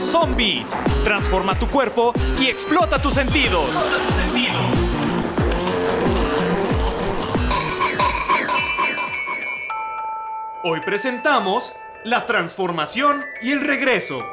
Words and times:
Zombie. 0.00 0.64
Transforma 1.04 1.58
tu 1.58 1.68
cuerpo 1.68 2.12
y 2.40 2.46
explota 2.46 3.00
tus 3.00 3.14
sentidos. 3.14 3.70
Hoy 10.64 10.80
presentamos 10.80 11.74
la 12.04 12.24
transformación 12.24 13.24
y 13.42 13.52
el 13.52 13.60
regreso. 13.60 14.26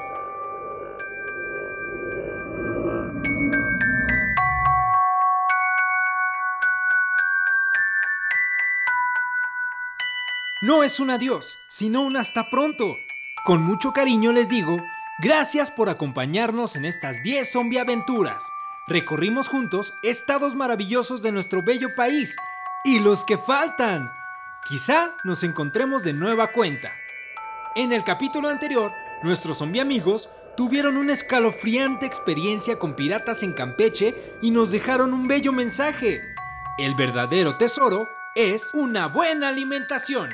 No 10.62 10.84
es 10.84 11.02
un 11.02 11.10
adiós, 11.10 11.60
sino 11.68 12.02
un 12.02 12.16
hasta 12.16 12.50
pronto. 12.50 12.96
Con 13.44 13.62
mucho 13.62 13.92
cariño 13.92 14.32
les 14.32 14.48
digo, 14.48 14.78
gracias 15.20 15.72
por 15.72 15.90
acompañarnos 15.90 16.76
en 16.76 16.86
estas 16.86 17.22
10 17.24 17.52
zombie 17.52 17.80
aventuras. 17.80 18.44
Recorrimos 18.88 19.48
juntos 19.48 19.94
estados 20.04 20.56
maravillosos 20.56 21.22
de 21.22 21.32
nuestro 21.32 21.62
bello 21.62 21.96
país 21.96 22.36
y 22.84 23.00
los 23.00 23.24
que 23.24 23.38
faltan. 23.38 24.12
Quizá 24.68 25.12
nos 25.24 25.44
encontremos 25.44 26.04
de 26.04 26.14
nueva 26.14 26.48
cuenta. 26.48 26.92
En 27.76 27.92
el 27.92 28.04
capítulo 28.04 28.50
anterior, 28.50 28.92
nuestros 29.24 29.58
zombie 29.58 29.82
amigos 29.82 30.30
tuvieron 30.56 30.98
una 30.98 31.14
escalofriante 31.14 32.06
experiencia 32.06 32.78
con 32.78 32.96
piratas 32.96 33.44
en 33.44 33.54
Campeche 33.54 34.14
y 34.42 34.52
nos 34.52 34.72
dejaron 34.72 35.14
un 35.14 35.28
bello 35.28 35.52
mensaje. 35.54 36.22
El 36.78 36.96
verdadero 36.96 37.58
tesoro 37.58 38.08
es 38.36 38.74
una 38.74 39.08
buena 39.08 39.50
alimentación. 39.50 40.30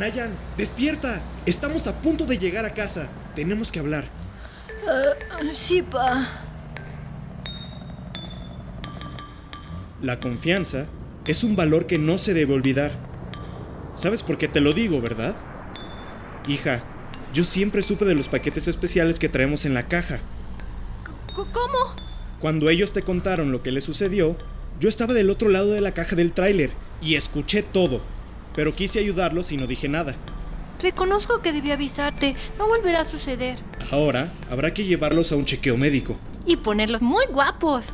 Anayan, 0.00 0.34
despierta. 0.56 1.20
Estamos 1.44 1.86
a 1.86 2.00
punto 2.00 2.24
de 2.24 2.38
llegar 2.38 2.64
a 2.64 2.72
casa. 2.72 3.08
Tenemos 3.34 3.70
que 3.70 3.80
hablar. 3.80 4.06
Uh, 4.86 5.54
sí, 5.54 5.82
pa. 5.82 6.26
La 10.00 10.18
confianza 10.18 10.86
es 11.26 11.44
un 11.44 11.54
valor 11.54 11.86
que 11.86 11.98
no 11.98 12.16
se 12.16 12.32
debe 12.32 12.54
olvidar. 12.54 12.92
¿Sabes 13.92 14.22
por 14.22 14.38
qué 14.38 14.48
te 14.48 14.62
lo 14.62 14.72
digo, 14.72 15.02
verdad? 15.02 15.36
Hija, 16.48 16.82
yo 17.34 17.44
siempre 17.44 17.82
supe 17.82 18.06
de 18.06 18.14
los 18.14 18.28
paquetes 18.28 18.68
especiales 18.68 19.18
que 19.18 19.28
traemos 19.28 19.66
en 19.66 19.74
la 19.74 19.86
caja. 19.86 20.20
¿Cómo? 21.34 21.78
Cuando 22.38 22.70
ellos 22.70 22.94
te 22.94 23.02
contaron 23.02 23.52
lo 23.52 23.62
que 23.62 23.70
les 23.70 23.84
sucedió, 23.84 24.34
yo 24.80 24.88
estaba 24.88 25.12
del 25.12 25.28
otro 25.28 25.50
lado 25.50 25.72
de 25.72 25.82
la 25.82 25.92
caja 25.92 26.16
del 26.16 26.32
tráiler 26.32 26.70
y 27.02 27.16
escuché 27.16 27.62
todo 27.62 28.00
pero 28.54 28.74
quise 28.74 28.98
ayudarlos 28.98 29.52
y 29.52 29.56
no 29.56 29.66
dije 29.66 29.88
nada. 29.88 30.16
Reconozco 30.80 31.42
que 31.42 31.52
debí 31.52 31.70
avisarte, 31.70 32.34
no 32.58 32.66
volverá 32.66 33.00
a 33.00 33.04
suceder. 33.04 33.58
Ahora 33.90 34.32
habrá 34.50 34.72
que 34.72 34.84
llevarlos 34.84 35.30
a 35.32 35.36
un 35.36 35.44
chequeo 35.44 35.76
médico. 35.76 36.16
Y 36.46 36.56
ponerlos 36.56 37.02
muy 37.02 37.26
guapos. 37.26 37.92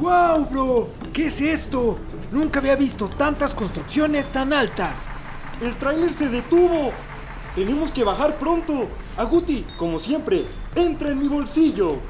¡Wow, 0.00 0.46
bro! 0.46 0.90
¿Qué 1.12 1.26
es 1.26 1.40
esto? 1.40 1.98
Nunca 2.32 2.58
había 2.58 2.74
visto 2.74 3.08
tantas 3.08 3.54
construcciones 3.54 4.28
tan 4.30 4.52
altas. 4.52 5.06
El 5.62 5.76
tráiler 5.76 6.12
se 6.12 6.28
detuvo. 6.28 6.90
Tenemos 7.54 7.92
que 7.92 8.02
bajar 8.02 8.36
pronto. 8.36 8.88
Aguti, 9.16 9.64
como 9.76 10.00
siempre, 10.00 10.44
entra 10.74 11.10
en 11.10 11.20
mi 11.20 11.28
bolsillo. 11.28 12.00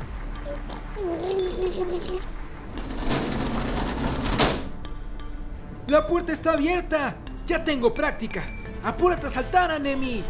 ¡La 5.86 6.06
puerta 6.06 6.32
está 6.32 6.52
abierta! 6.52 7.14
¡Ya 7.46 7.62
tengo 7.62 7.92
práctica! 7.92 8.42
¡Apúrate 8.82 9.26
a 9.26 9.30
saltar, 9.30 9.70
Anemi! 9.70 10.24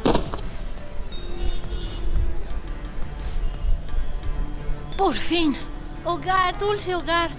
Por 4.97 5.15
fin. 5.15 5.55
Hogar, 6.05 6.59
dulce 6.59 6.95
hogar. 6.95 7.31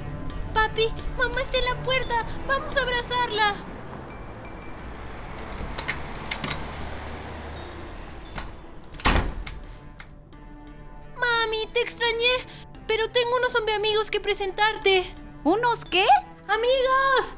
Papi, 0.53 0.88
mamá 1.18 1.42
está 1.42 1.58
en 1.58 1.66
la 1.66 1.84
puerta. 1.84 2.26
Vamos 2.48 2.78
a 2.78 2.81
abrazarla. 2.81 3.56
Mami, 11.18 11.68
te 11.74 11.82
extrañé. 11.82 12.34
Pero 12.88 13.09
tengo 13.09 13.36
unos 13.38 13.52
zombie 13.52 13.74
amigos 13.74 14.09
que 14.09 14.22
presentarte. 14.22 15.06
¿Unos 15.44 15.84
qué? 15.84 16.06
¡Amigos! 16.47 17.36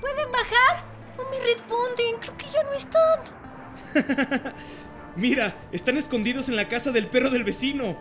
¿Pueden 0.00 0.32
bajar? 0.32 0.84
No 1.16 1.24
me 1.30 1.38
responden, 1.38 2.16
creo 2.20 2.36
que 2.36 2.46
ya 2.46 2.62
no 2.62 2.72
están. 2.72 3.20
Mira, 5.16 5.54
están 5.72 5.96
escondidos 5.96 6.48
en 6.48 6.56
la 6.56 6.68
casa 6.68 6.90
del 6.90 7.08
perro 7.08 7.30
del 7.30 7.44
vecino. 7.44 7.96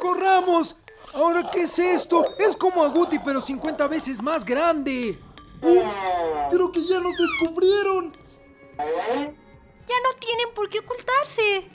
¡Corramos! 0.00 0.76
¿Ahora 1.14 1.42
qué 1.52 1.62
es 1.62 1.78
esto? 1.78 2.36
Es 2.38 2.56
como 2.56 2.82
Aguti, 2.82 3.18
pero 3.18 3.40
50 3.40 3.86
veces 3.88 4.22
más 4.22 4.44
grande. 4.44 5.18
¡Ups! 5.60 5.94
Creo 6.50 6.72
que 6.72 6.84
ya 6.84 7.00
nos 7.00 7.16
descubrieron. 7.16 8.12
Ya 8.78 9.96
no 10.04 10.18
tienen 10.18 10.54
por 10.54 10.68
qué 10.68 10.78
ocultarse. 10.78 11.68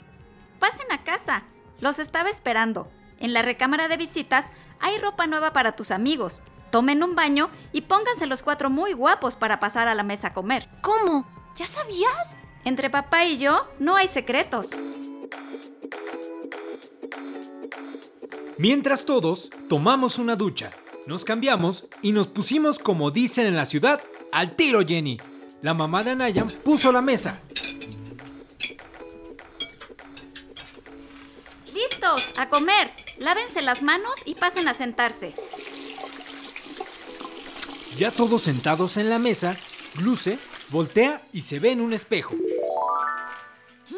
Pasen 0.58 0.90
a 0.90 1.04
casa. 1.04 1.44
Los 1.80 1.98
estaba 1.98 2.30
esperando. 2.30 2.88
En 3.18 3.32
la 3.32 3.42
recámara 3.42 3.88
de 3.88 3.96
visitas 3.96 4.50
hay 4.80 4.98
ropa 4.98 5.26
nueva 5.26 5.52
para 5.52 5.76
tus 5.76 5.90
amigos. 5.90 6.42
Tomen 6.70 7.02
un 7.02 7.14
baño 7.14 7.50
y 7.72 7.82
pónganse 7.82 8.26
los 8.26 8.42
cuatro 8.42 8.70
muy 8.70 8.92
guapos 8.92 9.36
para 9.36 9.60
pasar 9.60 9.88
a 9.88 9.94
la 9.94 10.02
mesa 10.02 10.28
a 10.28 10.34
comer. 10.34 10.68
¿Cómo? 10.82 11.26
¿Ya 11.56 11.66
sabías? 11.66 12.36
Entre 12.64 12.90
papá 12.90 13.24
y 13.24 13.38
yo 13.38 13.68
no 13.78 13.96
hay 13.96 14.08
secretos. 14.08 14.70
Mientras 18.58 19.04
todos 19.04 19.50
tomamos 19.68 20.18
una 20.18 20.34
ducha, 20.34 20.70
nos 21.06 21.24
cambiamos 21.24 21.86
y 22.02 22.12
nos 22.12 22.26
pusimos 22.26 22.78
como 22.78 23.10
dicen 23.10 23.46
en 23.46 23.56
la 23.56 23.64
ciudad, 23.64 24.00
al 24.32 24.56
tiro 24.56 24.80
Jenny. 24.86 25.18
La 25.62 25.74
mamá 25.74 26.02
de 26.02 26.12
Anayan 26.12 26.50
puso 26.64 26.90
la 26.90 27.00
mesa. 27.00 27.40
¡Listos! 31.72 32.32
¡A 32.36 32.48
comer! 32.48 33.05
Lávense 33.18 33.62
las 33.62 33.82
manos 33.82 34.14
y 34.24 34.34
pasen 34.34 34.68
a 34.68 34.74
sentarse. 34.74 35.34
Ya 37.96 38.10
todos 38.10 38.42
sentados 38.42 38.98
en 38.98 39.08
la 39.08 39.18
mesa, 39.18 39.56
Luce 40.00 40.38
voltea 40.68 41.26
y 41.32 41.40
se 41.40 41.58
ve 41.58 41.70
en 41.70 41.80
un 41.80 41.92
espejo. 41.92 42.34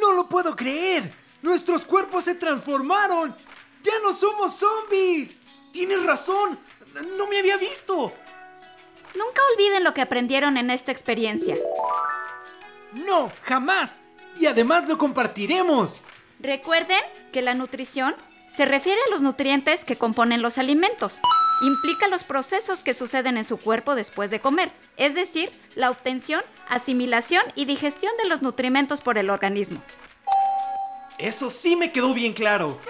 ¡No 0.00 0.12
lo 0.12 0.28
puedo 0.28 0.54
creer! 0.54 1.12
¡Nuestros 1.42 1.84
cuerpos 1.84 2.24
se 2.24 2.34
transformaron! 2.34 3.36
¡Ya 3.82 3.92
no 4.02 4.12
somos 4.12 4.54
zombies! 4.54 5.40
Tienes 5.72 6.02
razón. 6.04 6.58
No 7.16 7.26
me 7.26 7.38
había 7.38 7.56
visto. 7.56 8.12
Nunca 9.14 9.42
olviden 9.54 9.84
lo 9.84 9.94
que 9.94 10.02
aprendieron 10.02 10.56
en 10.56 10.70
esta 10.70 10.92
experiencia. 10.92 11.56
No, 12.92 13.32
jamás. 13.42 14.02
Y 14.38 14.46
además 14.46 14.88
lo 14.88 14.98
compartiremos. 14.98 16.02
Recuerden 16.40 17.00
que 17.32 17.42
la 17.42 17.54
nutrición 17.54 18.14
se 18.48 18.64
refiere 18.64 19.00
a 19.06 19.10
los 19.10 19.20
nutrientes 19.20 19.84
que 19.84 19.96
componen 19.96 20.42
los 20.42 20.58
alimentos. 20.58 21.20
Implica 21.62 22.08
los 22.08 22.24
procesos 22.24 22.82
que 22.82 22.94
suceden 22.94 23.36
en 23.36 23.44
su 23.44 23.58
cuerpo 23.58 23.94
después 23.94 24.30
de 24.30 24.40
comer, 24.40 24.70
es 24.96 25.14
decir, 25.14 25.50
la 25.74 25.90
obtención, 25.90 26.42
asimilación 26.68 27.42
y 27.54 27.64
digestión 27.64 28.12
de 28.22 28.28
los 28.28 28.42
nutrimentos 28.42 29.00
por 29.00 29.18
el 29.18 29.30
organismo. 29.30 29.82
Eso 31.18 31.50
sí 31.50 31.74
me 31.74 31.90
quedó 31.92 32.14
bien 32.14 32.32
claro. 32.32 32.80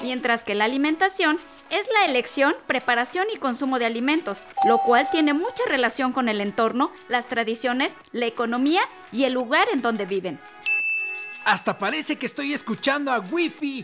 Mientras 0.00 0.44
que 0.44 0.54
la 0.54 0.64
alimentación 0.64 1.38
es 1.70 1.86
la 1.92 2.06
elección, 2.06 2.54
preparación 2.66 3.26
y 3.32 3.36
consumo 3.36 3.78
de 3.78 3.84
alimentos, 3.84 4.42
lo 4.66 4.78
cual 4.78 5.08
tiene 5.10 5.34
mucha 5.34 5.64
relación 5.66 6.12
con 6.12 6.30
el 6.30 6.40
entorno, 6.40 6.90
las 7.08 7.26
tradiciones, 7.26 7.94
la 8.12 8.26
economía 8.26 8.82
y 9.12 9.24
el 9.24 9.34
lugar 9.34 9.68
en 9.72 9.82
donde 9.82 10.06
viven. 10.06 10.40
Hasta 11.48 11.78
parece 11.78 12.16
que 12.16 12.26
estoy 12.26 12.52
escuchando 12.52 13.10
a 13.10 13.20
Wifi. 13.20 13.82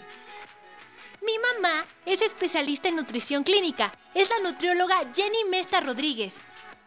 Mi 1.23 1.39
mamá 1.39 1.87
es 2.05 2.21
especialista 2.21 2.91
en 2.91 2.97
nutrición 2.97 3.43
clínica. 3.43 3.91
Es 4.13 4.29
la 4.29 4.39
nutrióloga 4.41 4.97
Jenny 5.15 5.45
Mesta 5.49 5.81
Rodríguez. 5.81 6.43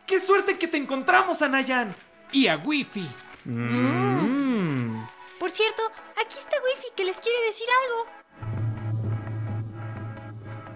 ¡Qué 0.05 0.19
suerte 0.19 0.59
que 0.59 0.67
te 0.67 0.77
encontramos, 0.77 1.41
Anayan! 1.41 1.95
Y 2.31 2.45
a 2.45 2.57
Wifi. 2.57 3.09
Mm. 3.45 5.03
Por 5.39 5.49
cierto, 5.49 5.81
aquí 6.13 6.37
está 6.37 6.57
Wifi 6.63 6.89
que 6.95 7.05
les 7.05 7.19
quiere 7.19 7.41
decir 7.47 7.67
algo. 7.81 8.05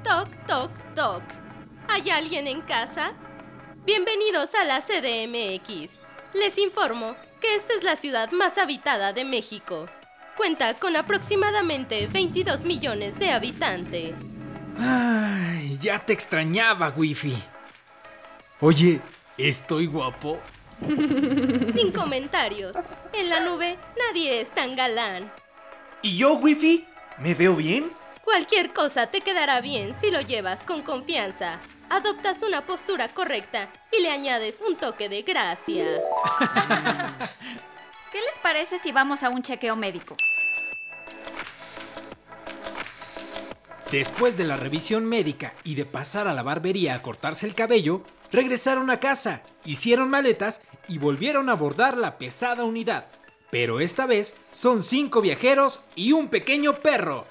Toc, 0.04 0.48
toc, 0.48 0.96
toc. 0.96 1.22
¿Hay 1.90 2.10
alguien 2.10 2.48
en 2.48 2.62
casa? 2.62 3.14
Bienvenidos 3.86 4.56
a 4.56 4.64
la 4.64 4.82
CDMX. 4.82 6.08
Les 6.34 6.58
informo 6.58 7.16
que 7.42 7.56
esta 7.56 7.74
es 7.74 7.84
la 7.84 7.96
ciudad 7.96 8.32
más 8.32 8.58
habitada 8.58 9.12
de 9.12 9.26
México. 9.26 9.90
Cuenta 10.38 10.80
con 10.80 10.96
aproximadamente 10.96 12.08
22 12.08 12.64
millones 12.64 13.20
de 13.20 13.32
habitantes. 13.32 14.22
Ay, 14.78 15.78
ya 15.82 16.00
te 16.00 16.14
extrañaba, 16.14 16.94
Wifi. 16.96 17.36
Oye, 18.62 19.02
¿estoy 19.38 19.88
guapo? 19.88 20.40
Sin 21.74 21.92
comentarios. 21.92 22.78
En 23.14 23.30
la 23.30 23.42
nube 23.42 23.78
nadie 23.98 24.40
es 24.40 24.52
tan 24.54 24.76
galán. 24.76 25.32
¿Y 26.02 26.18
yo, 26.18 26.34
Wifi? 26.34 26.88
¿Me 27.20 27.34
veo 27.34 27.56
bien? 27.56 27.92
Cualquier 28.24 28.72
cosa 28.72 29.08
te 29.08 29.22
quedará 29.22 29.62
bien 29.62 29.94
si 30.00 30.10
lo 30.12 30.22
llevas 30.22 30.64
con 30.64 30.84
confianza. 30.84 31.60
Adoptas 31.92 32.42
una 32.42 32.66
postura 32.66 33.14
correcta 33.14 33.70
y 33.92 34.02
le 34.02 34.10
añades 34.10 34.64
un 34.66 34.78
toque 34.78 35.10
de 35.10 35.24
gracia. 35.24 35.84
¿Qué 38.14 38.22
les 38.22 38.40
parece 38.42 38.80
si 38.80 38.94
vamos 38.94 39.24
a 39.24 39.30
un 39.30 39.42
chequeo 39.42 39.76
médico? 39.76 40.16
Después 43.92 44.38
de 44.38 44.46
la 44.46 44.56
revisión 44.56 45.04
médica 45.04 45.54
y 45.66 45.76
de 45.76 45.84
pasar 45.84 46.30
a 46.30 46.34
la 46.34 46.44
barbería 46.44 46.96
a 46.96 47.02
cortarse 47.02 47.46
el 47.46 47.56
cabello, 47.56 48.04
regresaron 48.32 48.90
a 48.90 49.02
casa, 49.02 49.42
hicieron 49.66 50.10
maletas 50.10 50.62
y 50.88 50.98
volvieron 50.98 51.50
a 51.50 51.54
abordar 51.54 51.98
la 51.98 52.18
pesada 52.18 52.64
unidad. 52.64 53.08
Pero 53.50 53.82
esta 53.82 54.06
vez 54.06 54.38
son 54.54 54.82
cinco 54.82 55.20
viajeros 55.20 55.84
y 55.96 56.14
un 56.14 56.30
pequeño 56.30 56.80
perro. 56.80 57.26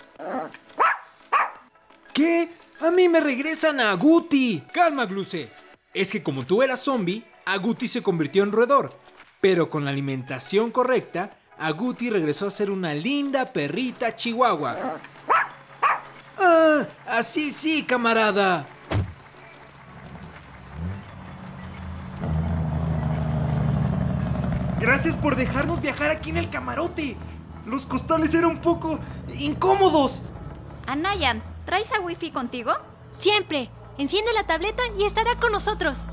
¿Qué? 2.12 2.59
A 2.82 2.91
mí 2.91 3.11
me 3.11 3.21
regresan 3.21 3.79
a 3.79 3.91
Aguti. 3.91 4.62
Calma, 4.73 5.05
Gluce. 5.05 5.50
Es 5.93 6.11
que 6.11 6.23
como 6.23 6.47
tú 6.47 6.62
eras 6.62 6.81
zombie, 6.81 7.25
Aguti 7.44 7.87
se 7.87 8.03
convirtió 8.03 8.43
en 8.43 8.53
roedor. 8.53 8.99
Pero 9.43 9.69
con 9.69 9.85
la 9.85 9.91
alimentación 9.91 10.71
correcta, 10.71 11.37
Aguti 11.59 12.09
regresó 12.09 12.47
a 12.47 12.50
ser 12.50 12.71
una 12.71 12.94
linda 12.94 13.53
perrita 13.53 14.17
chihuahua. 14.17 14.99
Ah, 16.38 16.87
así 17.06 17.53
sí, 17.53 17.82
camarada. 17.82 18.65
Gracias 24.79 25.19
por 25.19 25.37
dejarnos 25.37 25.82
viajar 25.82 26.11
aquí 26.11 26.31
en 26.31 26.38
el 26.38 26.49
camarote. 26.49 27.19
Los 27.67 27.85
costales 27.85 28.35
eran 28.35 28.53
un 28.53 28.61
poco 28.62 28.99
incómodos. 29.38 30.23
Anayan, 30.87 31.43
¿traes 31.70 31.93
a 31.93 32.00
Wifi 32.00 32.32
contigo? 32.32 32.72
Siempre. 33.12 33.70
Enciende 33.96 34.32
la 34.32 34.43
tableta 34.43 34.82
y 34.99 35.05
estará 35.05 35.37
con 35.38 35.52
nosotros. 35.52 36.05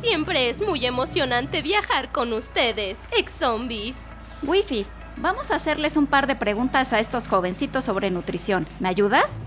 Siempre 0.00 0.50
es 0.50 0.60
muy 0.60 0.84
emocionante 0.84 1.62
viajar 1.62 2.10
con 2.10 2.32
ustedes, 2.32 3.00
ex 3.16 3.30
zombies. 3.30 4.06
Wifi, 4.42 4.86
vamos 5.18 5.52
a 5.52 5.54
hacerles 5.54 5.96
un 5.96 6.08
par 6.08 6.26
de 6.26 6.34
preguntas 6.34 6.92
a 6.92 6.98
estos 6.98 7.28
jovencitos 7.28 7.84
sobre 7.84 8.10
nutrición. 8.10 8.66
¿Me 8.80 8.88
ayudas? 8.88 9.38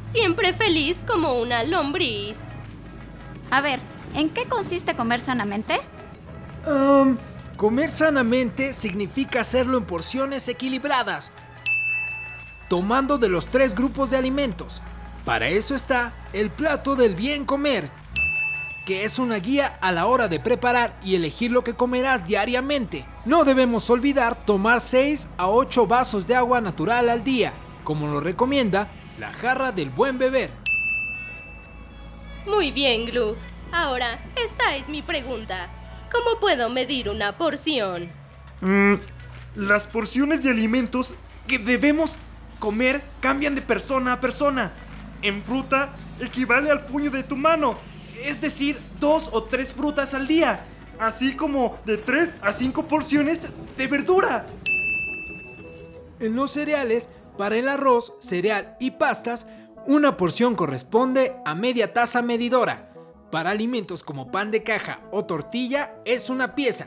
Siempre 0.00 0.54
feliz 0.54 1.04
como 1.06 1.34
una 1.34 1.62
lombriz. 1.62 2.38
A 3.50 3.60
ver, 3.60 3.80
¿en 4.14 4.30
qué 4.30 4.46
consiste 4.46 4.96
comer 4.96 5.20
sanamente? 5.20 5.78
Um, 6.66 7.18
comer 7.58 7.90
sanamente 7.90 8.72
significa 8.72 9.40
hacerlo 9.40 9.78
en 9.78 9.84
porciones 9.84 10.48
equilibradas, 10.48 11.32
tomando 12.68 13.18
de 13.18 13.28
los 13.28 13.48
tres 13.48 13.74
grupos 13.74 14.10
de 14.10 14.16
alimentos. 14.16 14.80
Para 15.24 15.48
eso 15.48 15.74
está 15.74 16.14
el 16.32 16.50
plato 16.50 16.94
del 16.94 17.16
bien 17.16 17.44
comer, 17.44 17.90
que 18.86 19.04
es 19.04 19.18
una 19.18 19.36
guía 19.36 19.76
a 19.80 19.90
la 19.90 20.06
hora 20.06 20.28
de 20.28 20.38
preparar 20.38 21.00
y 21.02 21.16
elegir 21.16 21.50
lo 21.50 21.64
que 21.64 21.74
comerás 21.74 22.28
diariamente. 22.28 23.04
No 23.24 23.42
debemos 23.42 23.90
olvidar 23.90 24.36
tomar 24.46 24.80
6 24.80 25.28
a 25.36 25.48
8 25.48 25.88
vasos 25.88 26.28
de 26.28 26.36
agua 26.36 26.60
natural 26.60 27.08
al 27.08 27.24
día, 27.24 27.52
como 27.82 28.06
lo 28.06 28.20
recomienda 28.20 28.86
la 29.18 29.32
jarra 29.32 29.72
del 29.72 29.90
buen 29.90 30.16
beber. 30.16 30.52
Muy 32.46 32.70
bien, 32.70 33.06
Glu. 33.06 33.34
Ahora, 33.72 34.24
esta 34.36 34.76
es 34.76 34.88
mi 34.88 35.02
pregunta. 35.02 35.68
¿Cómo 36.12 36.40
puedo 36.40 36.70
medir 36.70 37.08
una 37.08 37.36
porción? 37.36 38.10
Mm, 38.60 38.94
las 39.56 39.86
porciones 39.86 40.42
de 40.42 40.50
alimentos 40.50 41.14
Que 41.46 41.58
debemos 41.58 42.16
comer 42.58 43.02
cambian 43.20 43.54
de 43.54 43.62
persona 43.62 44.14
a 44.14 44.20
persona. 44.20 44.72
en 45.22 45.42
fruta 45.44 45.94
equivale 46.20 46.70
al 46.70 46.84
puño 46.86 47.10
de 47.10 47.22
tu 47.22 47.36
mano, 47.36 47.76
Es 48.24 48.40
decir, 48.40 48.78
dos 49.00 49.30
o 49.32 49.44
tres 49.44 49.72
frutas 49.72 50.14
al 50.14 50.26
día. 50.26 50.64
así 50.98 51.34
como 51.36 51.78
de 51.86 51.96
3 51.96 52.30
a 52.42 52.52
5 52.52 52.88
porciones 52.88 53.46
De 53.76 53.86
verdura. 53.86 54.46
En 56.20 56.34
los 56.34 56.50
cereales, 56.50 57.08
para 57.36 57.54
el 57.56 57.68
arroz, 57.68 58.14
cereal 58.20 58.76
y 58.80 58.90
pastas, 58.90 59.46
una 59.86 60.16
porción 60.16 60.56
corresponde 60.56 61.36
a 61.44 61.54
media 61.54 61.92
taza 61.92 62.20
medidora. 62.22 62.87
Para 63.30 63.50
alimentos 63.50 64.02
como 64.02 64.30
pan 64.30 64.50
de 64.50 64.62
caja 64.62 65.00
o 65.10 65.24
tortilla 65.24 65.94
es 66.04 66.30
una 66.30 66.54
pieza. 66.54 66.86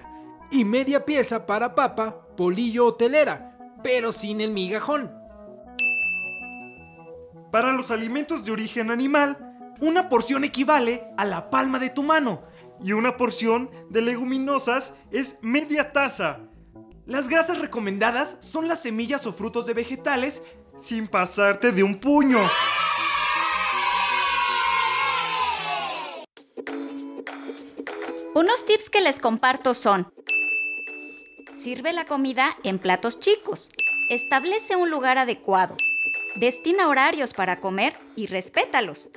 Y 0.49 0.65
media 0.65 1.05
pieza 1.05 1.45
para 1.45 1.75
papa, 1.75 2.25
polillo 2.35 2.87
o 2.87 2.95
telera, 2.95 3.55
pero 3.83 4.11
sin 4.11 4.41
el 4.41 4.51
migajón. 4.51 5.11
Para 7.51 7.73
los 7.73 7.91
alimentos 7.91 8.43
de 8.45 8.51
origen 8.53 8.91
animal 8.91 9.47
Una 9.81 10.09
porción 10.09 10.43
equivale 10.43 11.07
a 11.17 11.25
la 11.25 11.49
palma 11.49 11.79
de 11.79 11.89
tu 11.89 12.03
mano. 12.03 12.43
y 12.83 12.93
una 12.93 13.15
porción 13.17 13.69
de 13.89 14.01
leguminosas 14.01 14.95
es 15.11 15.37
media 15.41 15.91
taza, 15.91 16.39
Las 17.05 17.27
grasas 17.27 17.59
recomendadas 17.59 18.37
son 18.41 18.67
las 18.67 18.81
semillas 18.81 19.25
o 19.27 19.33
frutos 19.33 19.65
de 19.65 19.73
vegetales. 19.73 20.41
sin 20.77 21.07
pasarte 21.07 21.71
de 21.71 21.83
un 21.83 21.95
puño. 21.95 22.39
Unos 28.33 28.65
tips 28.65 28.89
que 28.89 29.01
les 29.01 29.19
comparto 29.19 29.73
son, 29.73 30.09
sirve 31.61 31.91
la 31.91 32.05
comida 32.05 32.57
en 32.63 32.79
platos 32.79 33.19
chicos, 33.19 33.69
establece 34.09 34.77
un 34.77 34.89
lugar 34.89 35.17
adecuado, 35.17 35.75
destina 36.35 36.87
horarios 36.87 37.33
para 37.33 37.59
comer 37.59 37.93
y 38.15 38.27
respétalos. 38.27 39.09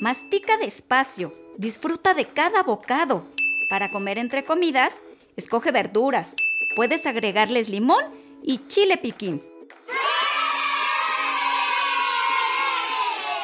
Mastica 0.00 0.56
despacio, 0.56 1.34
disfruta 1.58 2.14
de 2.14 2.24
cada 2.24 2.62
bocado. 2.62 3.26
Para 3.68 3.90
comer 3.90 4.16
entre 4.16 4.42
comidas, 4.42 5.02
escoge 5.36 5.70
verduras, 5.70 6.34
puedes 6.74 7.04
agregarles 7.04 7.68
limón 7.68 8.02
y 8.42 8.66
chile 8.68 8.96
piquín. 8.96 9.42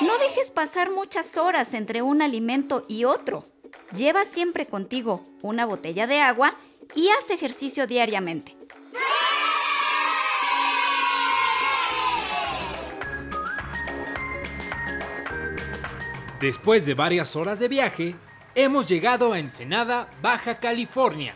No 0.01 0.17
dejes 0.17 0.51
pasar 0.51 0.91
muchas 0.91 1.37
horas 1.37 1.75
entre 1.75 2.01
un 2.01 2.23
alimento 2.23 2.83
y 2.89 3.05
otro. 3.05 3.43
Lleva 3.95 4.25
siempre 4.25 4.67
contigo 4.67 5.23
una 5.43 5.67
botella 5.67 6.07
de 6.07 6.21
agua 6.21 6.57
y 6.95 7.09
haz 7.09 7.31
ejercicio 7.31 7.87
diariamente. 7.87 8.57
Después 16.41 16.85
de 16.85 16.95
varias 16.95 17.35
horas 17.35 17.59
de 17.59 17.69
viaje, 17.69 18.15
hemos 18.55 18.87
llegado 18.87 19.33
a 19.33 19.39
Ensenada, 19.39 20.11
Baja 20.21 20.61
California. 20.61 21.35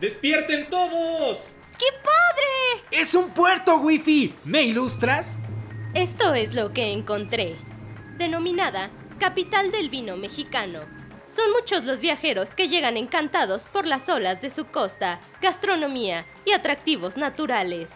¡Despierten 0.00 0.70
todos! 0.70 1.52
¡Qué 1.78 1.86
padre! 2.02 2.86
¡Es 2.90 3.14
un 3.14 3.30
puerto, 3.30 3.76
Wifi! 3.76 4.34
¿Me 4.44 4.62
ilustras? 4.62 5.36
Esto 5.94 6.32
es 6.32 6.54
lo 6.54 6.72
que 6.72 6.92
encontré. 6.92 7.56
Denominada 8.16 8.88
Capital 9.18 9.70
del 9.70 9.90
Vino 9.90 10.16
Mexicano. 10.16 10.80
Son 11.34 11.50
muchos 11.52 11.86
los 11.86 12.00
viajeros 12.00 12.54
que 12.54 12.68
llegan 12.68 12.98
encantados 12.98 13.64
por 13.64 13.86
las 13.86 14.10
olas 14.10 14.42
de 14.42 14.50
su 14.50 14.66
costa, 14.66 15.18
gastronomía 15.40 16.26
y 16.44 16.52
atractivos 16.52 17.16
naturales. 17.16 17.94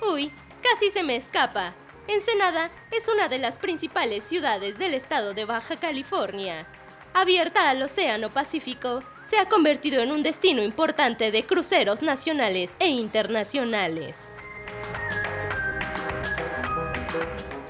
Uy, 0.00 0.30
casi 0.62 0.92
se 0.92 1.02
me 1.02 1.16
escapa. 1.16 1.74
Ensenada 2.06 2.70
es 2.92 3.08
una 3.08 3.26
de 3.26 3.38
las 3.38 3.58
principales 3.58 4.22
ciudades 4.22 4.78
del 4.78 4.94
estado 4.94 5.34
de 5.34 5.44
Baja 5.44 5.80
California. 5.80 6.68
Abierta 7.14 7.68
al 7.68 7.82
Océano 7.82 8.32
Pacífico, 8.32 9.02
se 9.22 9.38
ha 9.38 9.48
convertido 9.48 10.00
en 10.00 10.12
un 10.12 10.22
destino 10.22 10.62
importante 10.62 11.32
de 11.32 11.44
cruceros 11.44 12.00
nacionales 12.00 12.76
e 12.78 12.86
internacionales. 12.86 14.34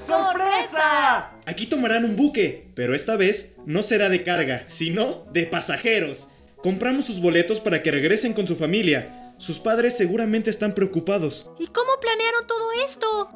¡Sorpresa! 0.08 1.32
Aquí 1.44 1.66
tomarán 1.66 2.04
un 2.06 2.16
buque, 2.16 2.70
pero 2.74 2.94
esta 2.94 3.16
vez 3.16 3.56
no 3.66 3.82
será 3.82 4.08
de 4.08 4.24
carga, 4.24 4.64
sino 4.68 5.26
de 5.32 5.44
pasajeros. 5.44 6.28
Compramos 6.62 7.04
sus 7.04 7.20
boletos 7.20 7.60
para 7.60 7.82
que 7.82 7.90
regresen 7.90 8.32
con 8.32 8.46
su 8.46 8.56
familia. 8.56 9.34
Sus 9.36 9.58
padres 9.58 9.96
seguramente 9.96 10.48
están 10.48 10.72
preocupados. 10.72 11.50
¿Y 11.58 11.66
cómo 11.66 11.90
planearon 12.00 12.46
todo 12.46 12.72
esto? 12.86 13.30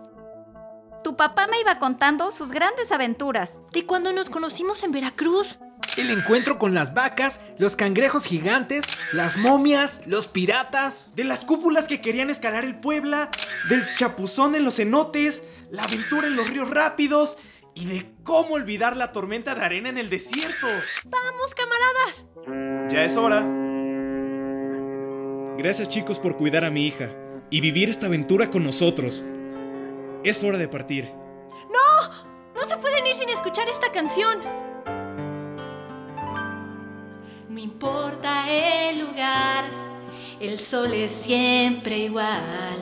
Tu 1.05 1.14
papá 1.14 1.47
me 1.47 1.61
iba 1.61 1.79
contando 1.79 2.33
sus 2.33 2.50
grandes 2.50 2.91
aventuras. 2.91 3.61
¿De 3.73 3.85
cuando 3.85 4.12
nos 4.12 4.31
conocimos 4.31 4.83
en 4.83 4.93
Veracruz? 4.93 5.59
El 5.97 6.11
encuentro 6.11 6.59
con 6.59 6.75
las 6.75 6.95
vacas, 6.95 7.41
los 7.59 7.77
cangrejos 7.77 8.25
gigantes, 8.25 8.85
las 9.12 9.37
momias, 9.37 10.03
los 10.07 10.27
piratas. 10.27 11.15
De 11.15 11.25
las 11.25 11.41
cúpulas 11.41 11.87
que 11.87 12.01
querían 12.01 12.31
escalar 12.31 12.65
el 12.65 12.81
Puebla, 12.81 13.31
del 13.69 13.85
chapuzón 13.97 14.55
en 14.55 14.65
los 14.65 14.77
cenotes, 14.77 15.49
la 15.71 15.83
aventura 15.83 16.29
en 16.29 16.37
los 16.37 16.49
ríos 16.49 16.71
rápidos 16.71 17.37
y 17.75 17.87
de 17.87 18.07
cómo 18.23 18.55
olvidar 18.55 18.97
la 18.97 19.12
tormenta 19.12 19.55
de 19.55 19.65
arena 19.65 19.89
en 19.89 19.99
el 19.99 20.11
desierto. 20.11 20.67
¡Vamos, 21.05 21.55
camaradas! 21.55 22.91
Ya 22.93 23.05
es 23.05 23.17
hora. 23.17 23.47
Gracias 25.59 25.89
chicos 25.89 26.19
por 26.19 26.37
cuidar 26.37 26.65
a 26.65 26.71
mi 26.71 26.87
hija 26.87 27.15
y 27.51 27.61
vivir 27.61 27.91
esta 27.91 28.07
aventura 28.07 28.51
con 28.51 28.65
nosotros. 28.65 29.25
Es 30.25 30.43
hora 30.43 30.57
de 30.57 30.69
partir. 30.69 31.12
¡No! 31.71 32.25
¡No 32.55 32.61
se 32.67 32.77
pueden 32.79 33.07
ir 33.07 33.15
sin 33.15 33.29
escuchar 33.29 33.69
esta 33.69 33.93
canción! 33.93 34.72
No 37.52 37.59
importa 37.59 38.50
el 38.50 39.00
lugar, 39.00 39.66
el 40.40 40.59
sol 40.59 40.94
es 40.94 41.12
siempre 41.12 41.99
igual. 41.99 42.78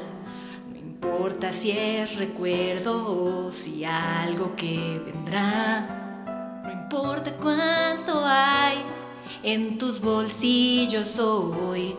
No 0.71 0.79
importa 0.79 1.53
si 1.53 1.73
es 1.73 2.17
recuerdo 2.17 3.49
o 3.49 3.51
si 3.51 3.85
algo 3.85 4.55
que 4.55 5.03
vendrá. 5.05 6.63
No 6.63 6.71
importa 6.71 7.33
cuánto 7.33 8.25
hay 8.25 8.77
en 9.43 9.77
tus 9.77 10.01
bolsillos 10.01 11.19
hoy. 11.19 11.97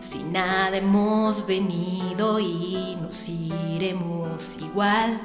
Si 0.00 0.18
nada 0.18 0.78
hemos 0.78 1.46
venido 1.46 2.40
y 2.40 2.96
nos 3.00 3.28
iremos 3.28 4.56
igual, 4.60 5.20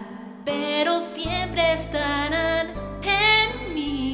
pero 0.45 1.00
siempre 1.00 1.73
estarán 1.73 2.67
en 3.01 3.73
mí. 3.73 4.12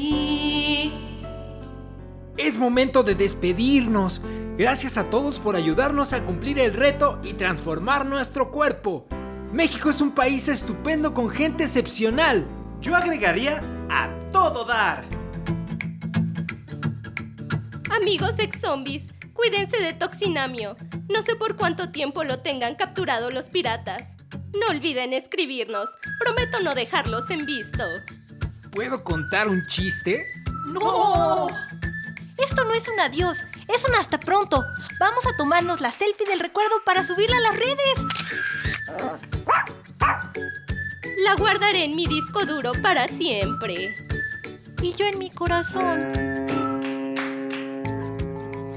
Es 2.40 2.56
momento 2.56 3.04
de 3.04 3.16
despedirnos. 3.16 4.22
Gracias 4.58 4.98
a 4.98 5.10
todos 5.10 5.40
por 5.40 5.58
ayudarnos 5.58 6.14
a 6.14 6.24
cumplir 6.24 6.58
el 6.58 6.72
reto 6.72 7.20
y 7.22 7.34
transformar 7.34 8.06
nuestro 8.06 8.50
cuerpo. 8.50 9.06
México 9.52 9.90
es 9.90 10.00
un 10.00 10.12
país 10.12 10.48
estupendo 10.48 11.14
con 11.14 11.30
gente 11.30 11.66
excepcional. 11.66 12.48
Yo 12.80 12.96
agregaría 12.96 13.62
a 13.90 14.10
todo 14.32 14.64
dar. 14.64 15.04
Amigos 17.92 18.40
ex 18.40 18.62
zombies, 18.62 19.14
cuídense 19.34 19.76
de 19.76 19.92
Toxinamio. 19.92 20.78
No 21.10 21.22
sé 21.22 21.36
por 21.36 21.58
cuánto 21.58 21.92
tiempo 21.92 22.24
lo 22.24 22.40
tengan 22.40 22.76
capturado 22.76 23.32
los 23.32 23.50
piratas. 23.50 24.16
No 24.54 24.68
olviden 24.70 25.12
escribirnos. 25.12 25.90
Prometo 26.22 26.62
no 26.62 26.74
dejarlos 26.74 27.30
en 27.32 27.46
visto. 27.46 27.84
¿Puedo 28.72 29.04
contar 29.04 29.50
un 29.50 29.62
chiste? 29.68 30.26
¡No! 30.68 31.50
Esto 32.44 32.64
no 32.64 32.74
es 32.74 32.88
un 32.88 33.00
adiós, 33.00 33.40
es 33.68 33.86
un 33.88 33.96
hasta 33.96 34.20
pronto. 34.20 34.66
Vamos 35.00 35.26
a 35.28 35.36
tomarnos 35.36 35.82
la 35.82 35.92
selfie 35.92 36.26
del 36.26 36.40
recuerdo 36.40 36.76
para 36.86 37.04
subirla 37.04 37.36
a 37.38 37.42
las 37.42 37.56
redes. 37.56 38.06
La 41.24 41.36
guardaré 41.36 41.84
en 41.84 41.96
mi 41.96 42.08
disco 42.08 42.46
duro 42.46 42.72
para 42.82 43.08
siempre. 43.08 43.96
Y 44.82 44.94
yo 44.94 45.06
en 45.06 45.20
mi 45.20 45.30
corazón. 45.30 46.00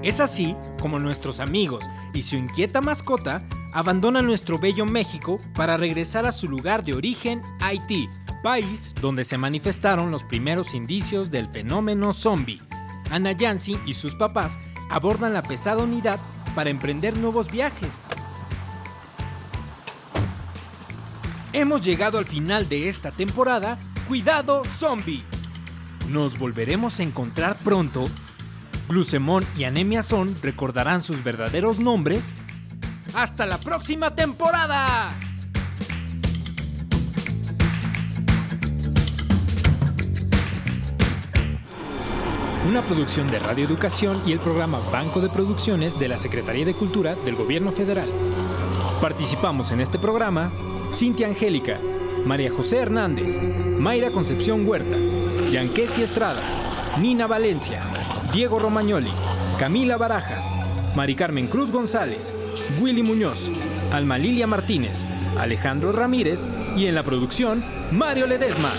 Es 0.02 0.18
así 0.18 0.56
como 0.80 0.98
nuestros 0.98 1.38
amigos 1.38 1.84
y 2.12 2.22
su 2.22 2.34
inquieta 2.34 2.80
mascota 2.80 3.46
abandonan 3.72 4.26
nuestro 4.26 4.58
bello 4.58 4.84
México 4.84 5.38
para 5.54 5.76
regresar 5.76 6.26
a 6.26 6.32
su 6.32 6.48
lugar 6.48 6.82
de 6.82 6.94
origen, 6.94 7.40
Haití, 7.60 8.08
país 8.42 8.92
donde 9.00 9.22
se 9.22 9.38
manifestaron 9.38 10.10
los 10.10 10.24
primeros 10.24 10.74
indicios 10.74 11.30
del 11.30 11.48
fenómeno 11.48 12.12
zombie. 12.12 12.60
Ana 13.12 13.32
Yancy 13.32 13.78
y 13.84 13.92
sus 13.92 14.14
papás 14.14 14.58
abordan 14.88 15.34
la 15.34 15.42
pesada 15.42 15.82
unidad 15.82 16.18
para 16.54 16.70
emprender 16.70 17.16
nuevos 17.16 17.50
viajes. 17.50 17.90
Hemos 21.52 21.84
llegado 21.84 22.18
al 22.18 22.24
final 22.24 22.68
de 22.70 22.88
esta 22.88 23.10
temporada. 23.10 23.78
¡Cuidado, 24.08 24.62
zombie! 24.64 25.22
Nos 26.08 26.38
volveremos 26.38 26.98
a 26.98 27.02
encontrar 27.02 27.58
pronto. 27.58 28.04
Glucemón 28.88 29.44
y 29.58 29.64
Anemia 29.64 30.02
Son 30.02 30.34
recordarán 30.42 31.02
sus 31.02 31.22
verdaderos 31.22 31.78
nombres. 31.78 32.32
¡Hasta 33.14 33.44
la 33.44 33.58
próxima 33.58 34.14
temporada! 34.14 35.14
Una 42.66 42.80
producción 42.82 43.28
de 43.28 43.40
Radio 43.40 43.64
Educación 43.64 44.22
y 44.24 44.30
el 44.30 44.38
programa 44.38 44.78
Banco 44.92 45.20
de 45.20 45.28
Producciones 45.28 45.98
de 45.98 46.06
la 46.06 46.16
Secretaría 46.16 46.64
de 46.64 46.74
Cultura 46.74 47.16
del 47.16 47.34
Gobierno 47.34 47.72
Federal. 47.72 48.08
Participamos 49.00 49.72
en 49.72 49.80
este 49.80 49.98
programa 49.98 50.52
Cintia 50.94 51.26
Angélica, 51.26 51.80
María 52.24 52.52
José 52.52 52.78
Hernández, 52.78 53.40
Mayra 53.78 54.12
Concepción 54.12 54.66
Huerta, 54.66 54.96
Yanquesi 55.50 56.02
Estrada, 56.02 56.98
Nina 57.00 57.26
Valencia, 57.26 57.82
Diego 58.32 58.60
Romagnoli, 58.60 59.10
Camila 59.58 59.96
Barajas, 59.96 60.54
Mari 60.94 61.16
Carmen 61.16 61.48
Cruz 61.48 61.72
González, 61.72 62.32
Willy 62.80 63.02
Muñoz, 63.02 63.50
Alma 63.92 64.18
Lilia 64.18 64.46
Martínez, 64.46 65.04
Alejandro 65.36 65.90
Ramírez 65.90 66.46
y 66.76 66.86
en 66.86 66.94
la 66.94 67.02
producción 67.02 67.64
Mario 67.90 68.26
Ledesma. 68.26 68.72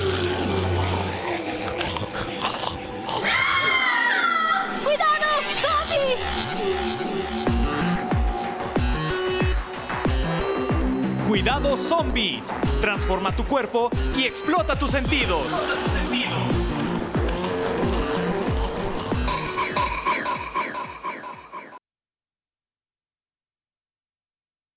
Cuidado 11.34 11.76
zombie. 11.76 12.44
Transforma 12.80 13.36
tu 13.36 13.44
cuerpo 13.46 13.90
y 14.16 14.22
explota 14.22 14.78
tus 14.78 14.92
sentidos. 14.92 15.48